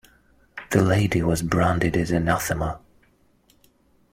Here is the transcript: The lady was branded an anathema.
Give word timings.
The 0.71 0.81
lady 0.81 1.21
was 1.21 1.43
branded 1.43 1.95
an 1.95 2.15
anathema. 2.15 2.79